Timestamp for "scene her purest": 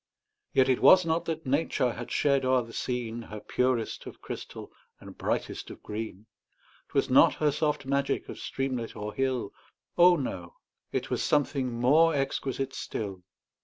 2.73-4.07